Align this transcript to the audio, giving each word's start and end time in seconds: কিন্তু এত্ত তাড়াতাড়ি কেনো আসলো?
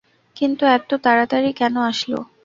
কিন্তু 0.35 0.63
এত্ত 0.67 0.91
তাড়াতাড়ি 1.05 1.49
কেনো 1.59 1.79
আসলো? 1.91 2.19